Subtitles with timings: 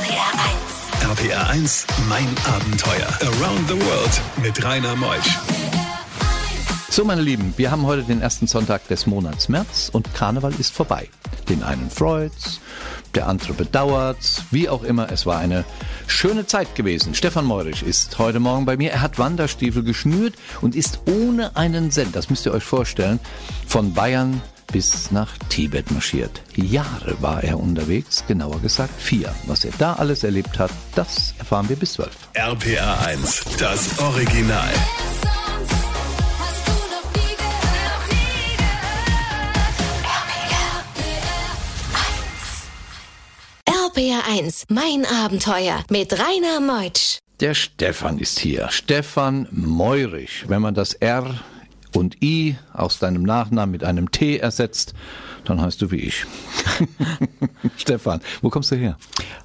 [0.00, 0.32] RPR
[1.02, 1.18] 1.
[1.18, 3.06] RPR 1, mein Abenteuer.
[3.20, 5.38] Around the World mit Rainer Meusch.
[6.88, 10.72] So, meine Lieben, wir haben heute den ersten Sonntag des Monats März und Karneval ist
[10.72, 11.10] vorbei.
[11.50, 12.60] Den einen freut's,
[13.14, 15.66] der andere bedauert's, wie auch immer, es war eine
[16.06, 17.14] schöne Zeit gewesen.
[17.14, 18.92] Stefan Meurisch ist heute Morgen bei mir.
[18.92, 20.32] Er hat Wanderstiefel geschnürt
[20.62, 23.20] und ist ohne einen Cent, das müsst ihr euch vorstellen,
[23.66, 24.40] von Bayern
[24.72, 26.42] bis nach Tibet marschiert.
[26.54, 29.34] Jahre war er unterwegs, genauer gesagt vier.
[29.46, 32.16] Was er da alles erlebt hat, das erfahren wir bis zwölf.
[32.34, 34.72] RPR 1, das Original.
[43.66, 47.18] RPR 1, mein Abenteuer mit Rainer Meutsch.
[47.40, 48.68] Der Stefan ist hier.
[48.70, 50.44] Stefan Meurich.
[50.46, 51.40] Wenn man das R
[51.94, 54.94] und I aus deinem Nachnamen mit einem T ersetzt,
[55.44, 56.26] dann heißt du wie ich.
[57.76, 58.96] Stefan, wo kommst du her?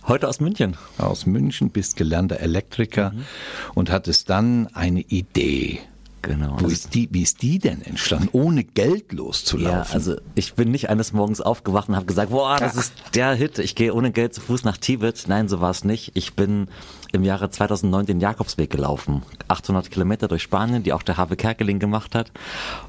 [0.08, 0.78] Heute aus München.
[0.98, 3.26] Aus München, bist gelernter Elektriker mhm.
[3.74, 5.80] und hattest dann eine Idee.
[6.26, 6.58] Genau.
[6.60, 9.72] Wo ist die, wie ist die denn entstanden, ohne Geld loszulaufen?
[9.72, 13.34] Ja, also ich bin nicht eines Morgens aufgewacht und habe gesagt, boah, das ist der
[13.34, 15.26] Hit, ich gehe ohne Geld zu Fuß nach Tibet.
[15.28, 16.12] Nein, so war es nicht.
[16.16, 16.68] Ich bin
[17.12, 19.24] im Jahre 2009 den Jakobsweg gelaufen.
[19.48, 22.32] 800 Kilometer durch Spanien, die auch der Habe Kerkeling gemacht hat.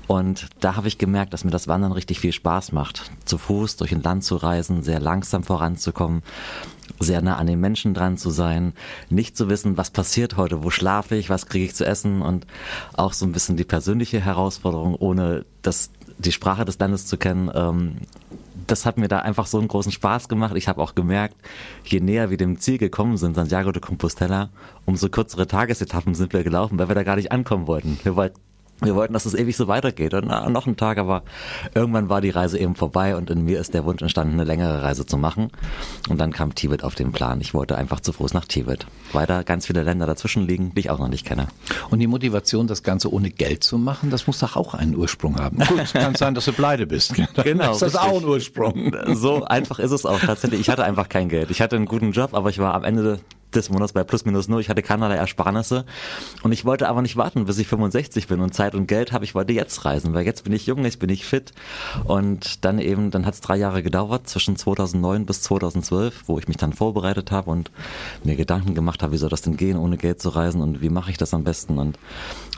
[0.07, 3.11] Und da habe ich gemerkt, dass mir das Wandern richtig viel Spaß macht.
[3.25, 6.23] Zu Fuß durch ein Land zu reisen, sehr langsam voranzukommen,
[6.99, 8.73] sehr nah an den Menschen dran zu sein,
[9.11, 12.47] nicht zu wissen, was passiert heute, wo schlafe ich, was kriege ich zu essen und
[12.95, 17.51] auch so ein bisschen die persönliche Herausforderung, ohne das, die Sprache des Landes zu kennen,
[17.55, 17.97] ähm,
[18.67, 20.57] das hat mir da einfach so einen großen Spaß gemacht.
[20.57, 21.37] Ich habe auch gemerkt,
[21.85, 24.51] je näher wir dem Ziel gekommen sind, Santiago de Compostela,
[24.85, 27.99] umso kürzere Tagesetappen sind wir gelaufen, weil wir da gar nicht ankommen wollten.
[28.03, 28.41] Wir wollten
[28.81, 30.15] wir wollten, dass es ewig so weitergeht.
[30.15, 31.23] Und na, noch ein Tag, aber
[31.75, 34.83] irgendwann war die Reise eben vorbei und in mir ist der Wunsch entstanden, eine längere
[34.83, 35.51] Reise zu machen.
[36.09, 37.41] Und dann kam Tibet auf den Plan.
[37.41, 38.87] Ich wollte einfach zu Fuß nach Tibet.
[39.13, 41.49] Weiter ganz viele Länder dazwischen liegen, die ich auch noch nicht kenne.
[41.91, 45.37] Und die Motivation, das Ganze ohne Geld zu machen, das muss doch auch einen Ursprung
[45.39, 45.59] haben.
[45.59, 47.15] Gut, es kann sein, dass du pleite bist.
[47.15, 47.73] genau.
[47.73, 48.01] Ist das richtig.
[48.01, 48.97] auch ein Ursprung?
[49.15, 50.61] So einfach ist es auch tatsächlich.
[50.61, 51.51] Ich hatte einfach kein Geld.
[51.51, 53.21] Ich hatte einen guten Job, aber ich war am Ende
[53.57, 54.61] des Monats bei plus minus null.
[54.61, 55.85] Ich hatte keinerlei Ersparnisse
[56.43, 59.25] und ich wollte aber nicht warten, bis ich 65 bin und Zeit und Geld habe.
[59.25, 61.53] Ich wollte jetzt reisen, weil jetzt bin ich jung, jetzt bin ich fit
[62.05, 66.49] und dann eben, dann hat es drei Jahre gedauert zwischen 2009 bis 2012, wo ich
[66.49, 67.71] mich dann vorbereitet habe und
[68.23, 70.91] mir Gedanken gemacht habe, wie soll das denn gehen, ohne Geld zu reisen und wie
[70.91, 71.99] mache ich das am besten und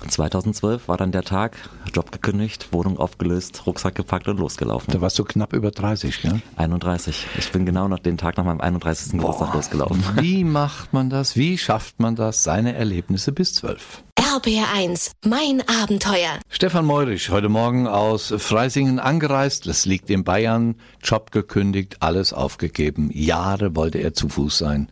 [0.06, 1.56] 2012 war dann der Tag,
[1.92, 4.92] Job gekündigt, Wohnung aufgelöst, Rucksack gepackt und losgelaufen.
[4.92, 6.40] Da warst du knapp über 30, gell?
[6.56, 7.26] 31.
[7.38, 9.12] Ich bin genau nach den Tag nach meinem 31.
[9.12, 10.02] Geburtstag losgelaufen.
[10.20, 11.36] Wie macht man das?
[11.36, 12.42] Wie schafft man das?
[12.42, 14.04] Seine Erlebnisse bis 12.
[14.18, 16.38] RBR1, mein Abenteuer.
[16.48, 19.66] Stefan Meurich, heute Morgen aus Freisingen angereist.
[19.66, 20.74] Das liegt in Bayern.
[21.02, 23.10] Job gekündigt, alles aufgegeben.
[23.12, 24.90] Jahre wollte er zu Fuß sein.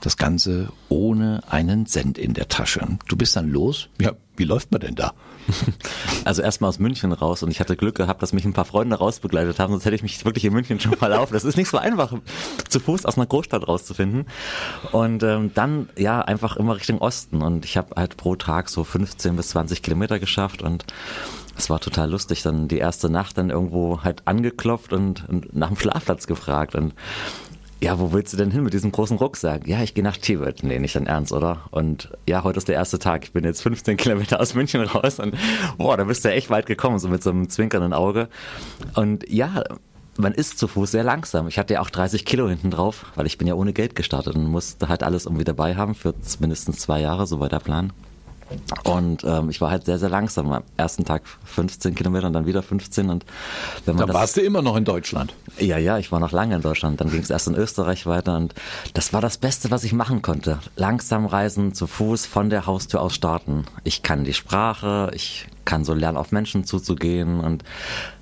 [0.00, 2.86] Das Ganze ohne einen Cent in der Tasche.
[3.08, 3.88] Du bist dann los?
[4.00, 5.14] Ja, wie läuft man denn da?
[6.24, 8.96] Also erstmal aus München raus und ich hatte Glück gehabt, dass mich ein paar Freunde
[8.96, 11.32] rausbegleitet haben, sonst hätte ich mich wirklich in München schon mal laufen.
[11.32, 12.12] Das ist nicht so einfach,
[12.68, 14.26] zu Fuß aus einer Großstadt rauszufinden.
[14.92, 18.84] Und ähm, dann ja einfach immer Richtung Osten und ich habe halt pro Tag so
[18.84, 20.84] 15 bis 20 Kilometer geschafft und
[21.56, 22.42] es war total lustig.
[22.42, 26.94] Dann die erste Nacht dann irgendwo halt angeklopft und, und nach dem Schlafplatz gefragt und
[27.82, 29.66] ja, wo willst du denn hin mit diesem großen Rucksack?
[29.66, 30.62] Ja, ich gehe nach Tibet.
[30.62, 31.62] Nee, nicht dein Ernst, oder?
[31.72, 33.24] Und ja, heute ist der erste Tag.
[33.24, 35.34] Ich bin jetzt 15 Kilometer aus München raus und
[35.78, 38.28] boah, da bist du echt weit gekommen, so mit so einem zwinkernden Auge.
[38.94, 39.64] Und ja,
[40.16, 41.48] man ist zu Fuß sehr langsam.
[41.48, 44.36] Ich hatte ja auch 30 Kilo hinten drauf, weil ich bin ja ohne Geld gestartet
[44.36, 47.92] und musste halt alles irgendwie dabei haben für mindestens zwei Jahre, so war der Plan.
[48.84, 50.52] Und ähm, ich war halt sehr, sehr langsam.
[50.52, 53.10] Am ersten Tag 15 Kilometer und dann wieder 15.
[53.10, 53.24] Und
[53.86, 55.34] wenn man da warst du immer noch in Deutschland.
[55.58, 57.00] Ja, ja, ich war noch lange in Deutschland.
[57.00, 58.54] Dann ging es erst in Österreich weiter und
[58.94, 60.58] das war das Beste, was ich machen konnte.
[60.76, 63.64] Langsam reisen, zu Fuß von der Haustür aus starten.
[63.84, 67.64] Ich kann die Sprache, ich kann so lernen, auf Menschen zuzugehen und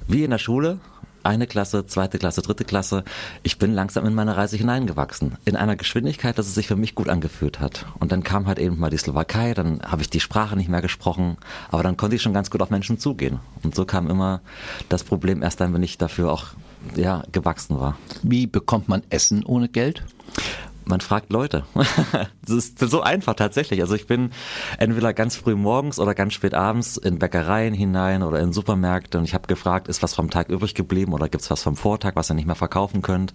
[0.06, 0.78] wie in der Schule
[1.22, 3.04] eine Klasse, zweite Klasse, dritte Klasse.
[3.42, 5.36] Ich bin langsam in meine Reise hineingewachsen.
[5.44, 7.86] In einer Geschwindigkeit, dass es sich für mich gut angefühlt hat.
[7.98, 10.82] Und dann kam halt eben mal die Slowakei, dann habe ich die Sprache nicht mehr
[10.82, 11.36] gesprochen,
[11.70, 13.40] aber dann konnte ich schon ganz gut auf Menschen zugehen.
[13.62, 14.40] Und so kam immer
[14.88, 16.46] das Problem erst dann, wenn ich dafür auch
[16.96, 17.98] ja, gewachsen war.
[18.22, 20.04] Wie bekommt man Essen ohne Geld?
[20.90, 21.64] Man fragt Leute.
[22.42, 23.80] das ist so einfach tatsächlich.
[23.80, 24.30] Also ich bin
[24.78, 29.24] entweder ganz früh morgens oder ganz spät abends in Bäckereien hinein oder in Supermärkte und
[29.24, 32.30] ich habe gefragt, ist was vom Tag übrig geblieben oder gibt's was vom Vortag, was
[32.30, 33.32] ihr nicht mehr verkaufen könnt?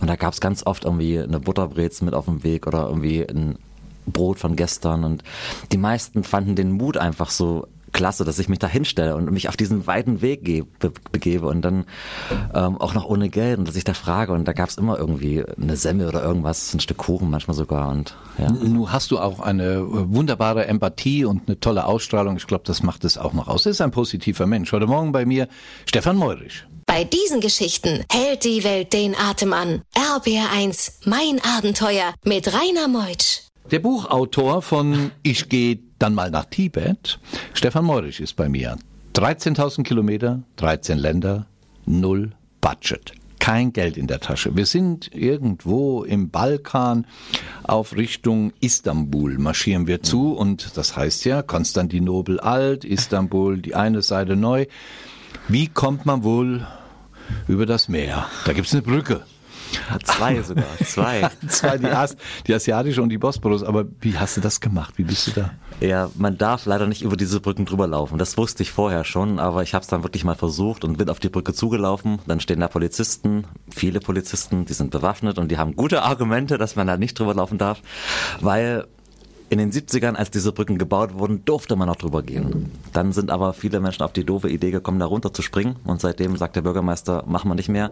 [0.00, 3.58] Und da gab's ganz oft irgendwie eine Butterbrezel mit auf dem Weg oder irgendwie ein
[4.06, 5.22] Brot von gestern und
[5.72, 7.66] die meisten fanden den Mut einfach so
[7.96, 10.44] klasse, dass ich mich da hinstelle und mich auf diesen weiten Weg
[10.78, 11.86] be begebe und dann
[12.54, 14.98] ähm, auch noch ohne Geld und dass ich da frage und da gab es immer
[14.98, 18.50] irgendwie eine Semmel oder irgendwas, ein Stück Kuchen manchmal sogar und ja.
[18.50, 22.36] Nun hast du auch eine wunderbare Empathie und eine tolle Ausstrahlung.
[22.36, 23.62] Ich glaube, das macht es auch noch aus.
[23.62, 24.72] Das ist ein positiver Mensch.
[24.72, 25.48] Heute Morgen bei mir
[25.86, 26.66] Stefan Meurisch.
[26.84, 29.82] Bei diesen Geschichten hält die Welt den Atem an.
[29.94, 33.45] RBR1, mein Abenteuer mit Rainer Meutsch.
[33.72, 37.18] Der Buchautor von Ich gehe dann mal nach Tibet,
[37.52, 38.76] Stefan Meurisch, ist bei mir.
[39.14, 41.46] 13.000 Kilometer, 13 Länder,
[41.84, 42.30] null
[42.60, 43.12] Budget.
[43.40, 44.54] Kein Geld in der Tasche.
[44.54, 47.06] Wir sind irgendwo im Balkan
[47.64, 54.02] auf Richtung Istanbul marschieren wir zu und das heißt ja Konstantinopel alt, Istanbul die eine
[54.02, 54.66] Seite neu.
[55.48, 56.64] Wie kommt man wohl
[57.48, 58.26] über das Meer?
[58.44, 59.24] Da gibt's eine Brücke.
[60.04, 61.30] Zwei sogar, zwei.
[61.48, 62.16] zwei, die, As
[62.46, 63.62] die asiatische und die Bosporus.
[63.62, 64.94] Aber wie hast du das gemacht?
[64.96, 65.50] Wie bist du da?
[65.80, 68.18] Ja, man darf leider nicht über diese Brücken drüber laufen.
[68.18, 71.10] Das wusste ich vorher schon, aber ich habe es dann wirklich mal versucht und bin
[71.10, 72.18] auf die Brücke zugelaufen.
[72.26, 76.76] Dann stehen da Polizisten, viele Polizisten, die sind bewaffnet und die haben gute Argumente, dass
[76.76, 77.82] man da nicht drüber laufen darf,
[78.40, 78.86] weil
[79.48, 82.70] in den 70ern, als diese Brücken gebaut wurden, durfte man noch drüber gehen.
[82.92, 85.76] Dann sind aber viele Menschen auf die doofe Idee gekommen, da runter zu springen.
[85.84, 87.90] Und seitdem sagt der Bürgermeister, mach mal nicht mehr.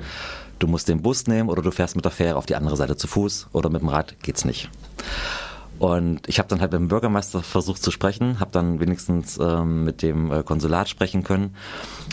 [0.59, 2.97] Du musst den Bus nehmen oder du fährst mit der Fähre auf die andere Seite
[2.97, 4.69] zu Fuß oder mit dem Rad geht's nicht.
[5.79, 9.85] Und ich habe dann halt mit dem Bürgermeister versucht zu sprechen, habe dann wenigstens ähm,
[9.85, 11.57] mit dem äh, Konsulat sprechen können.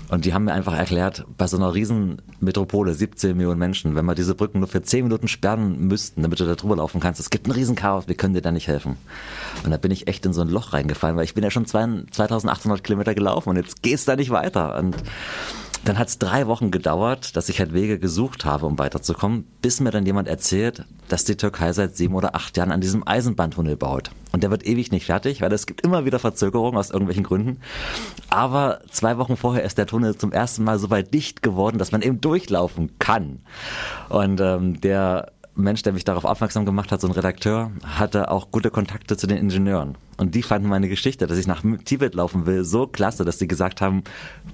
[0.10, 4.06] Und die haben mir einfach erklärt, bei so einer riesen Metropole, 17 Millionen Menschen, wenn
[4.06, 7.20] wir diese Brücken nur für 10 Minuten sperren müssten, damit du da drüber laufen kannst,
[7.20, 8.98] es gibt ein Riesenchaos, wir können dir da nicht helfen.
[9.64, 11.66] Und da bin ich echt in so ein Loch reingefallen, weil ich bin ja schon
[11.66, 14.78] 2800 Kilometer gelaufen und jetzt geht's da nicht weiter.
[14.80, 14.98] Und
[15.84, 19.80] dann hat es drei Wochen gedauert, dass ich halt Wege gesucht habe, um weiterzukommen, bis
[19.80, 23.76] mir dann jemand erzählt, dass die Türkei seit sieben oder acht Jahren an diesem Eisenbahntunnel
[23.76, 24.12] baut.
[24.32, 27.60] Und der wird ewig nicht fertig, weil es gibt immer wieder Verzögerungen aus irgendwelchen Gründen.
[28.30, 31.92] Aber zwei Wochen vorher ist der Tunnel zum ersten Mal so weit dicht geworden, dass
[31.92, 33.40] man eben durchlaufen kann.
[34.10, 38.52] Und ähm, der Mensch, der mich darauf aufmerksam gemacht hat, so ein Redakteur, hatte auch
[38.52, 39.98] gute Kontakte zu den Ingenieuren.
[40.22, 43.48] Und die fanden meine Geschichte, dass ich nach Tibet laufen will, so klasse, dass sie
[43.48, 44.04] gesagt haben,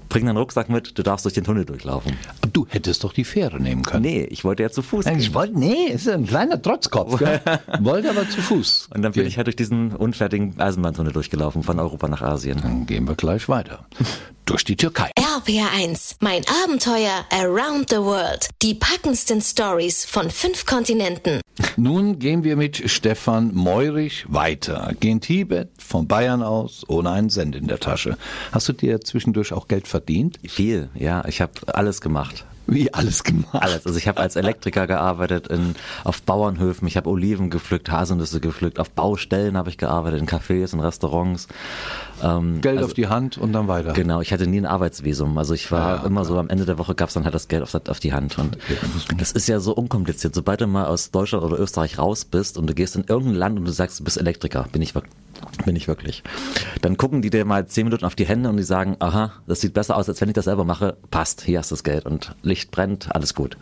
[0.08, 2.16] bring deinen Rucksack mit, du darfst durch den Tunnel durchlaufen.
[2.54, 4.00] Du hättest doch die Fähre nehmen können.
[4.00, 5.18] Nee, ich wollte ja zu Fuß Nein.
[5.18, 7.18] Ich wollte, nee, ist ein kleiner Trotzkopf.
[7.18, 7.42] Gell?
[7.80, 8.88] wollte aber zu Fuß.
[8.94, 12.62] Und dann bin ich halt durch diesen unfertigen Eisenbahntunnel durchgelaufen, von Europa nach Asien.
[12.62, 13.84] Dann gehen wir gleich weiter.
[14.46, 15.10] Durch die Türkei.
[15.18, 18.48] RPR1, mein Abenteuer around the world.
[18.62, 21.42] Die packendsten Stories von fünf Kontinenten.
[21.76, 24.92] Nun gehen wir mit Stefan Meurich weiter.
[25.00, 28.16] Gehen Tibet von Bayern aus ohne einen Cent in der Tasche.
[28.52, 30.38] Hast du dir zwischendurch auch Geld verdient?
[30.46, 31.24] Viel, ja.
[31.26, 32.44] Ich habe alles gemacht.
[32.70, 33.54] Wie alles gemacht?
[33.54, 33.86] Alles.
[33.86, 35.74] Also ich habe als Elektriker gearbeitet in,
[36.04, 40.74] auf Bauernhöfen, ich habe Oliven gepflückt, Haselnüsse gepflückt, auf Baustellen habe ich gearbeitet, in Cafés
[40.74, 41.48] und Restaurants.
[42.22, 43.94] Ähm, Geld also, auf die Hand und dann weiter.
[43.94, 45.38] Genau, ich hatte nie ein Arbeitsvisum.
[45.38, 47.62] Also ich war Ja, immer so, am Ende der Woche gab's dann halt das Geld
[47.62, 48.36] auf, auf die Hand.
[48.38, 48.58] Und
[49.16, 50.34] das ist ja so unkompliziert.
[50.34, 53.58] Sobald du mal aus Deutschland oder Österreich raus bist und du gehst in irgendein Land
[53.58, 55.14] und du sagst, du bist Elektriker, bin ich wirklich.
[55.64, 56.22] Bin ich wirklich.
[56.80, 59.60] Dann gucken die dir mal zehn Minuten auf die Hände und die sagen, aha, das
[59.60, 60.96] sieht besser aus, als wenn ich das selber mache.
[61.10, 63.56] Passt, hier hast du das Geld und Licht brennt, alles gut.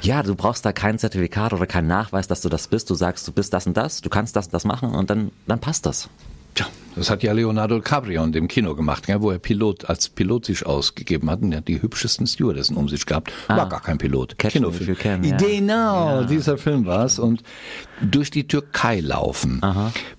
[0.00, 2.90] Ja, du brauchst da kein Zertifikat oder keinen Nachweis, dass du das bist.
[2.90, 5.30] Du sagst, du bist das und das, du kannst das und das machen und dann,
[5.46, 6.08] dann passt das.
[6.54, 6.66] Tja,
[6.96, 10.44] das hat ja Leonardo DiCaprio in dem Kino gemacht, ja, wo er Pilot als Pilot
[10.46, 11.40] sich ausgegeben hat.
[11.40, 13.32] Und er hat die hübschesten Stewardessen um sich gehabt.
[13.48, 13.64] War Ah.
[13.64, 14.36] gar kein Pilot.
[14.38, 15.36] Catch You Can, ja.
[15.36, 17.18] Genau, dieser Film war's.
[17.18, 17.42] Und
[18.02, 19.60] durch die Türkei laufen.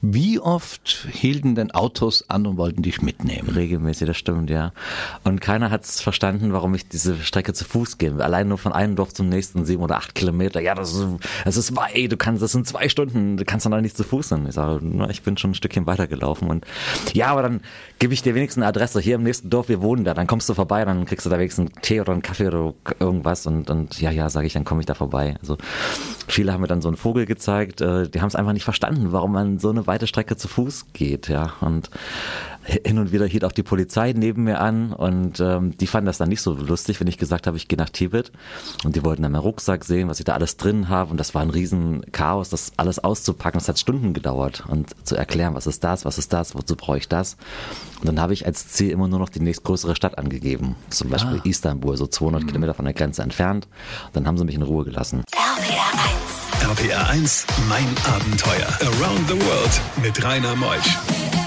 [0.02, 3.50] Wie oft hielten denn Autos an und wollten dich mitnehmen?
[3.50, 4.72] Regelmäßig, das stimmt, ja.
[5.26, 8.22] Und keiner hat es verstanden, warum ich diese Strecke zu Fuß will.
[8.22, 10.62] Allein nur von einem Dorf zum nächsten, sieben oder acht Kilometer.
[10.62, 11.06] Ja, das ist,
[11.46, 14.30] das ist weit, du kannst, das sind zwei Stunden, du kannst doch nicht zu Fuß
[14.30, 14.46] sein.
[14.48, 14.80] Ich sage,
[15.12, 16.23] ich bin schon ein Stückchen weitergelaufen.
[16.50, 16.66] Und
[17.14, 17.62] ja, aber dann
[18.00, 19.00] gebe ich dir wenigstens eine Adresse.
[19.00, 20.14] Hier im nächsten Dorf, wir wohnen da.
[20.14, 22.74] Dann kommst du vorbei, dann kriegst du da wenigstens einen Tee oder einen Kaffee oder
[23.00, 23.46] irgendwas.
[23.48, 25.36] Und, und ja, ja, sage ich, dann komme ich da vorbei.
[25.42, 25.58] Also
[26.28, 27.82] viele haben mir dann so einen Vogel gezeigt.
[27.82, 30.88] äh, Die haben es einfach nicht verstanden, warum man so eine weite Strecke zu Fuß
[30.94, 31.30] geht.
[31.30, 31.90] Ja, und
[32.66, 36.18] hin und wieder hielt auch die Polizei neben mir an und ähm, die fanden das
[36.18, 38.32] dann nicht so lustig, wenn ich gesagt habe, ich gehe nach Tibet
[38.84, 41.36] und die wollten dann meinen Rucksack sehen, was ich da alles drin habe und das
[41.36, 43.60] war ein riesen Chaos, das alles auszupacken.
[43.60, 46.98] Das hat Stunden gedauert und zu erklären, was ist das, was ist das, wozu brauche
[46.98, 47.38] ich das.
[48.00, 51.42] Und dann habe ich als Ziel immer nur noch die nächstgrößere Stadt angegeben, zum Beispiel
[51.44, 53.68] Istanbul, so 200 Kilometer von der Grenze entfernt.
[54.08, 55.24] Und dann haben sie mich in Ruhe gelassen.
[55.32, 56.70] RPR1.
[56.70, 58.68] RPR 1, mein Abenteuer.
[58.82, 61.43] Around the World mit Rainer Meusch.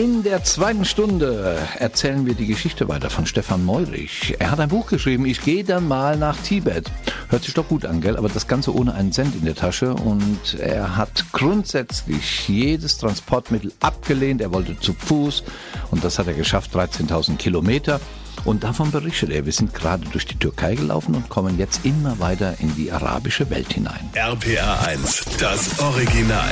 [0.00, 4.34] In der zweiten Stunde erzählen wir die Geschichte weiter von Stefan Meurich.
[4.38, 6.90] Er hat ein Buch geschrieben, ich gehe dann mal nach Tibet.
[7.28, 8.16] Hört sich doch gut an, gell?
[8.16, 9.92] Aber das Ganze ohne einen Cent in der Tasche.
[9.92, 14.40] Und er hat grundsätzlich jedes Transportmittel abgelehnt.
[14.40, 15.42] Er wollte zu Fuß
[15.90, 18.00] und das hat er geschafft, 13.000 Kilometer.
[18.46, 19.44] Und davon berichtet er.
[19.44, 23.50] Wir sind gerade durch die Türkei gelaufen und kommen jetzt immer weiter in die arabische
[23.50, 24.08] Welt hinein.
[24.14, 26.48] RPA 1, das Original.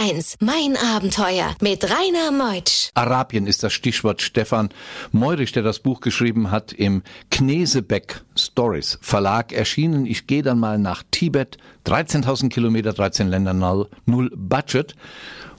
[0.00, 2.90] 1, mein Abenteuer mit Rainer Meutsch.
[2.94, 4.68] Arabien ist das Stichwort Stefan
[5.10, 7.02] Meurich, der das Buch geschrieben hat, im
[7.32, 10.06] Knesebeck Stories Verlag erschienen.
[10.06, 14.94] Ich gehe dann mal nach Tibet, 13.000 Kilometer, 13 Länder, null, Budget.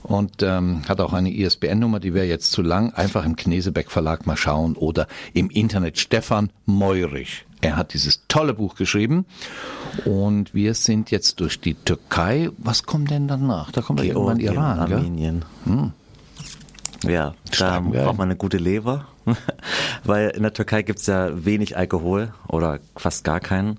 [0.04, 2.94] Und ähm, hat auch eine ISBN-Nummer, die wäre jetzt zu lang.
[2.94, 7.44] Einfach im Knesebeck Verlag mal schauen oder im Internet Stefan Meurich.
[7.62, 9.26] Er hat dieses tolle Buch geschrieben
[10.04, 12.50] und wir sind jetzt durch die Türkei.
[12.58, 13.70] Was kommt denn danach?
[13.70, 14.78] Da kommt irgendwann Iran?
[14.78, 15.44] Armenien.
[17.06, 19.06] Ja, da braucht man eine gute Leber,
[20.04, 23.78] weil in der Türkei gibt's ja wenig Alkohol oder fast gar keinen.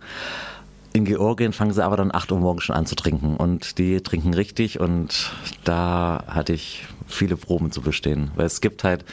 [0.94, 4.02] In Georgien fangen sie aber dann 8 Uhr morgens schon an zu trinken und die
[4.02, 5.32] trinken richtig und
[5.64, 9.06] da hatte ich viele Proben zu bestehen, weil es gibt halt,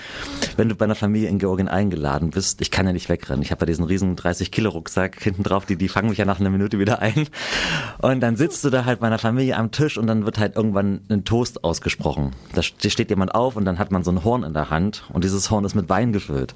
[0.57, 3.43] wenn du bei einer Familie in Georgien eingeladen bist, ich kann ja nicht wegrennen.
[3.43, 6.25] Ich habe ja diesen riesen 30 Kilo Rucksack hinten drauf, die die fangen mich ja
[6.25, 7.29] nach einer Minute wieder ein
[8.01, 10.57] und dann sitzt du da halt bei einer Familie am Tisch und dann wird halt
[10.57, 12.33] irgendwann ein Toast ausgesprochen.
[12.55, 15.25] Da steht jemand auf und dann hat man so ein Horn in der Hand und
[15.25, 16.55] dieses Horn ist mit Wein gefüllt.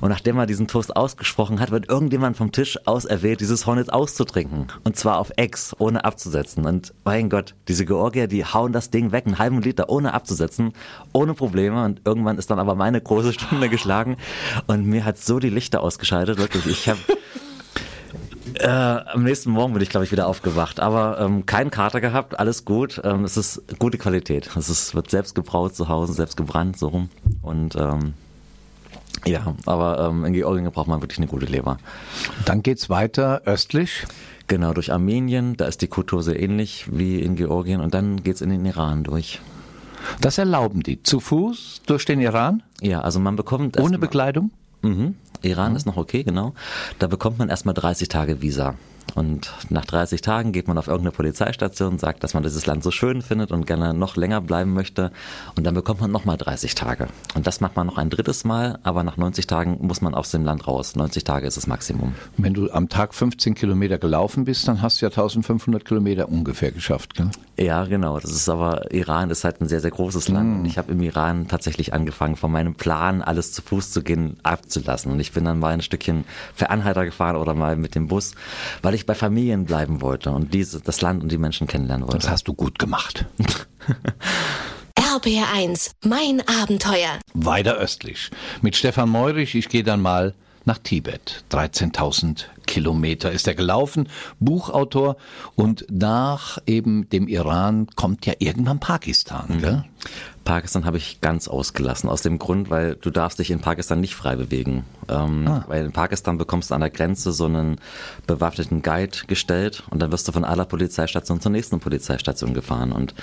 [0.00, 3.92] Und nachdem er diesen Toast ausgesprochen hat, wird irgendjemand vom Tisch auserwählt, dieses Horn jetzt
[3.92, 4.68] auszutrinken.
[4.84, 6.66] Und zwar auf Ex, ohne abzusetzen.
[6.66, 10.37] Und mein Gott, diese Georgier, die hauen das Ding weg, einen halben Liter, ohne abzusetzen,
[11.12, 11.84] ohne Probleme.
[11.84, 14.16] Und irgendwann ist dann aber meine große Stunde geschlagen.
[14.66, 16.66] Und mir hat so die Lichter ausgeschaltet, wirklich.
[16.66, 17.00] Ich habe
[18.54, 20.80] äh, am nächsten Morgen bin ich, glaube ich, wieder aufgewacht.
[20.80, 23.00] Aber ähm, keinen Kater gehabt, alles gut.
[23.04, 24.50] Ähm, es ist gute Qualität.
[24.56, 27.10] Es ist, wird selbst gebraut zu Hause, selbst gebrannt, so rum.
[27.42, 28.14] Und ähm,
[29.26, 31.78] ja, aber ähm, in Georgien braucht man wirklich eine gute Leber.
[32.44, 34.06] Dann geht's weiter östlich.
[34.46, 38.40] Genau, durch Armenien, da ist die Kultur sehr ähnlich wie in Georgien und dann geht's
[38.40, 39.40] in den Iran durch.
[40.20, 41.02] Das erlauben die.
[41.02, 42.62] Zu Fuß durch den Iran?
[42.80, 44.50] Ja, also man bekommt Ohne Bekleidung?
[44.82, 45.14] Mhm.
[45.42, 46.54] Iran ist noch okay, genau.
[46.98, 48.74] Da bekommt man erstmal 30 Tage Visa.
[49.14, 52.90] Und nach 30 Tagen geht man auf irgendeine Polizeistation, sagt, dass man dieses Land so
[52.90, 55.12] schön findet und gerne noch länger bleiben möchte.
[55.56, 57.08] Und dann bekommt man nochmal 30 Tage.
[57.34, 60.30] Und das macht man noch ein drittes Mal, aber nach 90 Tagen muss man aus
[60.30, 60.96] dem Land raus.
[60.96, 62.14] 90 Tage ist das Maximum.
[62.36, 66.72] Wenn du am Tag 15 Kilometer gelaufen bist, dann hast du ja 1500 Kilometer ungefähr
[66.72, 67.14] geschafft.
[67.14, 67.30] Gell?
[67.58, 68.20] Ja, genau.
[68.20, 70.60] Das ist aber, Iran ist halt ein sehr, sehr großes Land.
[70.60, 74.36] Und ich habe im Iran tatsächlich angefangen, von meinem Plan, alles zu Fuß zu gehen,
[74.42, 75.10] abzulassen.
[75.12, 76.24] Und ich bin dann mal ein Stückchen
[76.54, 78.34] für Anhalter gefahren oder mal mit dem Bus,
[78.82, 82.18] weil ich bei Familien bleiben wollte und diese, das Land und die Menschen kennenlernen wollte.
[82.18, 83.26] Das hast du gut gemacht.
[84.98, 87.18] RPR 1, mein Abenteuer.
[87.32, 88.30] Weiter östlich.
[88.62, 90.34] Mit Stefan Meurich, ich gehe dann mal
[90.68, 91.44] nach Tibet.
[91.50, 94.08] 13.000 Kilometer ist er gelaufen,
[94.38, 95.16] Buchautor.
[95.56, 99.58] Und nach eben dem Iran kommt ja irgendwann Pakistan.
[99.60, 99.84] Gell?
[100.44, 102.08] Pakistan habe ich ganz ausgelassen.
[102.08, 104.84] Aus dem Grund, weil du darfst dich in Pakistan nicht frei bewegen.
[105.08, 105.64] Ähm, Ah.
[105.68, 107.80] Weil in Pakistan bekommst du an der Grenze so einen
[108.26, 112.92] bewaffneten Guide gestellt und dann wirst du von aller Polizeistation zur nächsten Polizeistation gefahren.
[112.92, 113.14] Und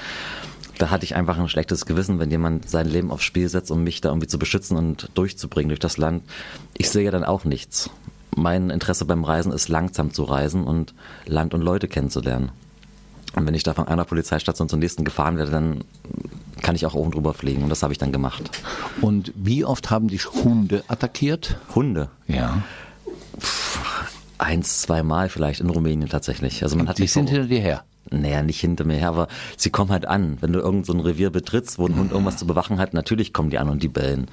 [0.78, 3.84] da hatte ich einfach ein schlechtes Gewissen, wenn jemand sein Leben aufs Spiel setzt, um
[3.84, 6.24] mich da irgendwie zu beschützen und durchzubringen durch das Land.
[6.78, 7.90] Ich sehe ja dann auch nichts.
[8.36, 10.94] Mein Interesse beim Reisen ist langsam zu reisen und
[11.26, 12.52] Land und Leute kennenzulernen.
[13.36, 15.84] Und wenn ich da von einer Polizeistation zur nächsten gefahren werde, dann
[16.62, 17.64] kann ich auch oben drüber fliegen.
[17.64, 18.50] Und das habe ich dann gemacht.
[19.02, 21.58] Und wie oft haben dich Hunde attackiert?
[21.74, 22.10] Hunde.
[22.28, 22.64] Ja.
[24.38, 26.64] Eins, zweimal vielleicht in Rumänien tatsächlich.
[26.64, 27.84] Also man hat Die sind so, hinter dir her.
[28.10, 30.38] Naja, nicht hinter mir her, aber sie kommen halt an.
[30.42, 33.34] Wenn du irgend so ein Revier betrittst, wo ein Hund irgendwas zu bewachen hat, natürlich
[33.34, 34.28] kommen die an und die bellen.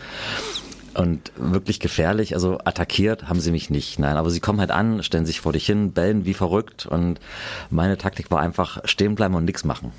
[0.94, 5.02] Und wirklich gefährlich, also attackiert haben sie mich nicht, nein, aber sie kommen halt an,
[5.02, 7.18] stellen sich vor dich hin, bellen wie verrückt und
[7.70, 9.92] meine Taktik war einfach stehen bleiben und nichts machen.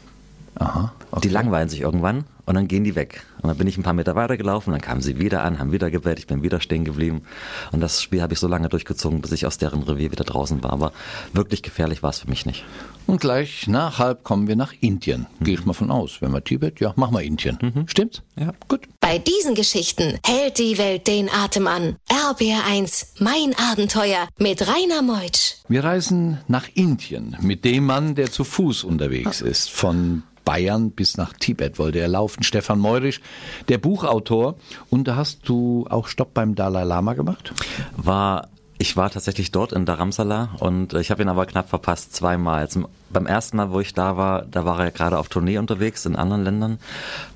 [0.56, 0.94] Aha.
[1.24, 3.24] Die langweilen sich irgendwann und dann gehen die weg.
[3.42, 5.92] Und dann bin ich ein paar Meter weitergelaufen, dann kamen sie wieder an, haben wieder
[5.92, 7.24] gebellt, ich bin wieder stehen geblieben.
[7.72, 10.64] Und das Spiel habe ich so lange durchgezogen, bis ich aus deren Revier wieder draußen
[10.64, 10.74] war.
[10.74, 10.92] Aber
[11.34, 12.64] wirklich gefährlich war es für mich nicht.
[13.06, 15.28] Und gleich nach halb kommen wir nach Indien.
[15.42, 16.22] Gehe ich mal von aus.
[16.22, 17.86] Wenn wir Tibet, ja, machen wir Indien.
[17.88, 18.22] Stimmt's?
[18.38, 18.54] Ja.
[18.68, 18.82] Gut.
[19.02, 21.98] Bei diesen Geschichten hält die Welt den Atem an.
[22.10, 25.56] RPR 1, mein Abenteuer mit Rainer Meutsch.
[25.68, 29.70] Wir reisen nach Indien mit dem Mann, der zu Fuß unterwegs ist.
[29.70, 32.44] Von Bayern bis nach Tibet wollte er laufen.
[32.44, 33.22] Stefan Meurich,
[33.70, 34.56] der Buchautor.
[34.90, 37.54] Und da hast du auch Stopp beim Dalai Lama gemacht?
[37.96, 42.68] War Ich war tatsächlich dort in Dharamsala und ich habe ihn aber knapp verpasst, zweimal.
[42.70, 46.06] Zum, beim ersten Mal, wo ich da war, da war er gerade auf Tournee unterwegs
[46.06, 46.80] in anderen Ländern.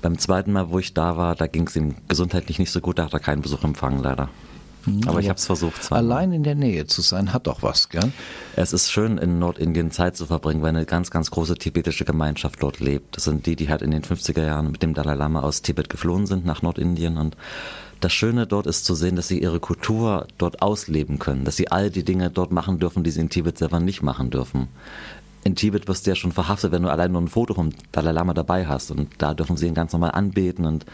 [0.02, 2.98] Beim zweiten Mal, wo ich da war, da ging es ihm gesundheitlich nicht so gut,
[2.98, 4.28] da hat er keinen Besuch empfangen, leider.
[5.06, 5.82] Aber ich habe es versucht.
[5.82, 6.12] zweimal.
[6.12, 8.12] Allein in der Nähe zu sein, hat doch was, gell?
[8.56, 12.62] Es ist schön, in Nordindien Zeit zu verbringen, weil eine ganz, ganz große tibetische Gemeinschaft
[12.62, 13.16] dort lebt.
[13.16, 15.88] Das sind die, die halt in den 50er Jahren mit dem Dalai Lama aus Tibet
[15.88, 17.16] geflohen sind nach Nordindien.
[17.16, 17.36] Und
[18.00, 21.70] das Schöne dort ist zu sehen, dass sie ihre Kultur dort ausleben können, dass sie
[21.70, 24.68] all die Dinge dort machen dürfen, die sie in Tibet selber nicht machen dürfen.
[25.44, 28.12] In Tibet wirst du ja schon verhaftet, wenn du allein nur ein Foto vom Dalai
[28.12, 28.90] Lama dabei hast.
[28.90, 30.84] Und da dürfen sie ihn ganz normal anbeten und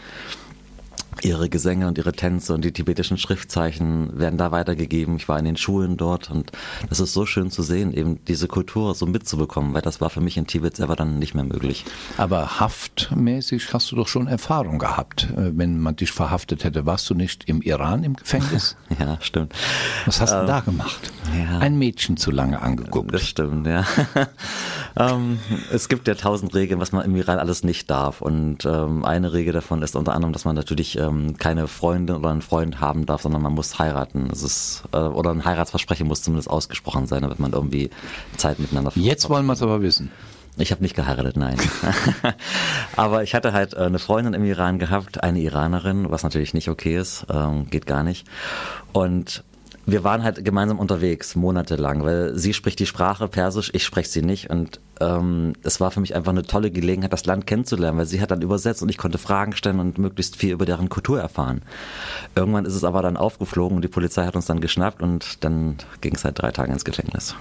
[1.21, 5.15] ihre Gesänge und ihre Tänze und die tibetischen Schriftzeichen werden da weitergegeben.
[5.17, 6.51] Ich war in den Schulen dort und
[6.89, 10.21] das ist so schön zu sehen, eben diese Kultur so mitzubekommen, weil das war für
[10.21, 11.85] mich in Tibet selber dann nicht mehr möglich.
[12.17, 16.85] Aber haftmäßig hast du doch schon Erfahrung gehabt, äh, wenn man dich verhaftet hätte.
[16.85, 18.75] Warst du nicht im Iran im Gefängnis?
[18.99, 19.53] Ja, stimmt.
[20.05, 21.11] Was hast du da gemacht?
[21.37, 21.59] ja.
[21.59, 23.13] Ein Mädchen zu lange angeguckt.
[23.13, 23.85] Das stimmt, ja.
[24.97, 25.39] ähm,
[25.71, 28.21] es gibt ja tausend Regeln, was man im Iran alles nicht darf.
[28.21, 32.29] Und ähm, eine Regel davon ist unter anderem, dass man natürlich ähm, keine Freundin oder
[32.29, 34.29] einen Freund haben darf, sondern man muss heiraten.
[34.31, 37.89] Es ist, äh, oder ein Heiratsversprechen muss zumindest ausgesprochen sein, damit man irgendwie
[38.37, 40.11] Zeit miteinander Jetzt wollen wir es aber wissen.
[40.57, 41.57] Ich habe nicht geheiratet, nein.
[42.95, 46.69] Aber ich hatte halt äh, eine Freundin im Iran gehabt, eine Iranerin, was natürlich nicht
[46.69, 48.25] okay ist, ähm, geht gar nicht.
[48.93, 49.43] Und
[49.85, 54.21] wir waren halt gemeinsam unterwegs, monatelang, weil sie spricht die Sprache Persisch, ich spreche sie
[54.21, 54.49] nicht.
[54.49, 58.21] Und ähm, es war für mich einfach eine tolle Gelegenheit, das Land kennenzulernen, weil sie
[58.21, 61.61] hat dann übersetzt und ich konnte Fragen stellen und möglichst viel über deren Kultur erfahren.
[62.35, 65.77] Irgendwann ist es aber dann aufgeflogen und die Polizei hat uns dann geschnappt und dann
[66.01, 67.35] ging es halt drei Tage ins Gefängnis.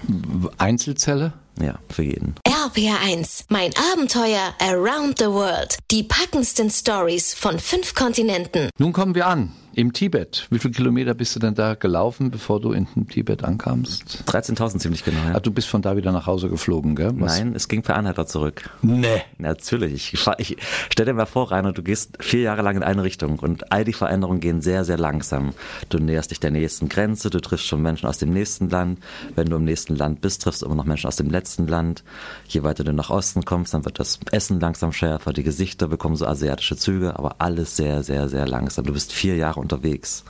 [0.58, 1.32] Einzelzelle?
[1.61, 2.34] Ja, für jeden.
[2.49, 5.78] RPR1, mein Abenteuer around the world.
[5.90, 8.70] Die packendsten Stories von fünf Kontinenten.
[8.78, 10.46] Nun kommen wir an, im Tibet.
[10.50, 14.25] Wie viele Kilometer bist du denn da gelaufen, bevor du in den Tibet ankamst?
[14.26, 15.20] 13.000 ziemlich genau.
[15.28, 15.34] Ja.
[15.34, 17.12] Ah, du bist von da wieder nach Hause geflogen, gell?
[17.16, 17.38] Was?
[17.38, 18.70] Nein, es ging per Anhalter zurück.
[18.82, 19.22] Nee.
[19.38, 20.14] Natürlich.
[20.14, 20.56] Ich, ich
[20.90, 23.84] stell dir mal vor, Rainer, du gehst vier Jahre lang in eine Richtung und all
[23.84, 25.52] die Veränderungen gehen sehr, sehr langsam.
[25.88, 29.00] Du näherst dich der nächsten Grenze, du triffst schon Menschen aus dem nächsten Land.
[29.34, 32.04] Wenn du im nächsten Land bist, triffst du immer noch Menschen aus dem letzten Land.
[32.48, 36.16] Je weiter du nach Osten kommst, dann wird das Essen langsam schärfer, die Gesichter bekommen
[36.16, 38.84] so asiatische Züge, aber alles sehr, sehr, sehr langsam.
[38.84, 40.24] Du bist vier Jahre unterwegs.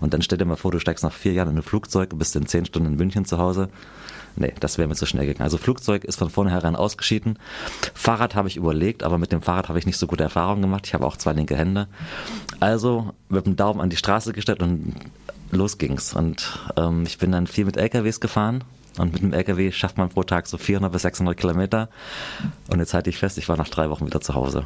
[0.00, 2.18] Und dann stell dir mal vor, du steigst nach vier Jahren in ein Flugzeug und
[2.18, 3.68] bist in zehn Stunden in München zu Hause.
[4.40, 5.42] Nee, das wäre mir zu schnell gegangen.
[5.44, 7.38] Also Flugzeug ist von vornherein ausgeschieden.
[7.92, 10.86] Fahrrad habe ich überlegt, aber mit dem Fahrrad habe ich nicht so gute Erfahrungen gemacht.
[10.86, 11.88] Ich habe auch zwei linke Hände.
[12.58, 14.94] Also mit dem Daumen an die Straße gestellt und
[15.50, 16.14] los ging's.
[16.14, 18.64] Und ähm, ich bin dann viel mit LKWs gefahren.
[18.98, 21.90] Und mit dem LKW schafft man pro Tag so 400 bis 600 Kilometer.
[22.70, 24.64] Und jetzt halte ich fest, ich war nach drei Wochen wieder zu Hause.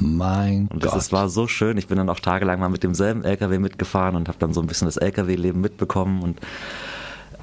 [0.00, 1.00] Mein Und das Gott.
[1.02, 1.76] ist, war so schön.
[1.76, 4.66] Ich bin dann auch tagelang mal mit demselben LKW mitgefahren und habe dann so ein
[4.66, 6.22] bisschen das LKW-Leben mitbekommen.
[6.22, 6.40] Und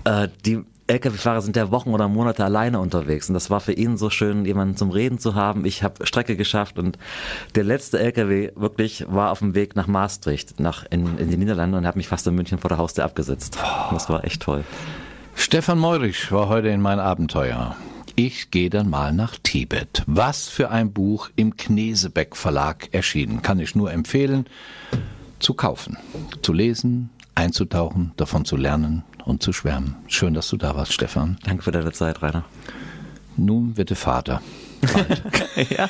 [0.05, 3.27] äh, die LKW-Fahrer sind ja Wochen oder Monate alleine unterwegs.
[3.27, 5.65] Und das war für ihn so schön, jemanden zum Reden zu haben.
[5.65, 6.99] Ich habe Strecke geschafft und
[7.55, 11.77] der letzte LKW wirklich war auf dem Weg nach Maastricht, nach in, in die Niederlande
[11.77, 13.57] und hat mich fast in München vor der Haustür abgesetzt.
[13.91, 14.63] Das war echt toll.
[15.33, 17.75] Stefan Meurich war heute in mein Abenteuer.
[18.15, 20.03] Ich gehe dann mal nach Tibet.
[20.05, 23.41] Was für ein Buch im Knesebeck Verlag erschienen.
[23.41, 24.45] Kann ich nur empfehlen,
[25.39, 25.97] zu kaufen,
[26.41, 29.95] zu lesen, einzutauchen, davon zu lernen und zu schwärmen.
[30.07, 31.37] Schön, dass du da warst, Stefan.
[31.43, 32.45] Danke für deine Zeit, Rainer.
[33.37, 34.41] Nun wird der Vater.
[35.69, 35.89] ja.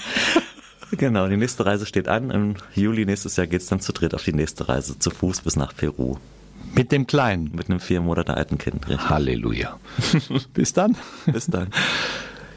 [0.91, 2.31] Genau, die nächste Reise steht an.
[2.31, 5.55] Im Juli nächstes Jahr geht's dann zu dritt auf die nächste Reise, zu Fuß bis
[5.55, 6.17] nach Peru.
[6.73, 7.51] Mit dem Kleinen.
[7.53, 8.87] Mit einem vier Monate alten Kind.
[8.87, 9.09] Richtig.
[9.09, 9.79] Halleluja.
[10.53, 10.97] Bis dann.
[11.25, 11.69] Bis dann.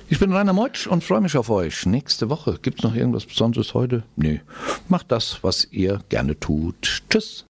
[0.09, 1.85] Ich bin Rainer Meutsch und freue mich auf euch.
[1.87, 2.59] Nächste Woche.
[2.63, 4.03] Gibt's noch irgendwas Besonderes heute?
[4.17, 4.41] Nee.
[4.89, 7.03] Macht das, was ihr gerne tut.
[7.11, 7.45] Tschüss.